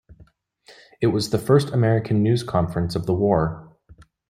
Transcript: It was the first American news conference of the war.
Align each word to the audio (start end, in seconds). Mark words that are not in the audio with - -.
It 0.99 1.09
was 1.13 1.29
the 1.29 1.37
first 1.37 1.69
American 1.69 2.23
news 2.23 2.41
conference 2.41 2.95
of 2.95 3.05
the 3.05 3.13
war. 3.13 3.77